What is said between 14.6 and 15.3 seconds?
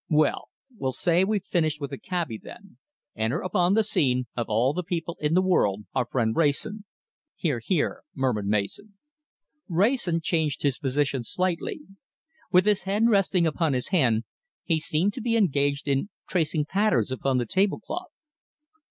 he seemed to